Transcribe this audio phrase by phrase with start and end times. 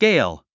[0.00, 0.49] Scale.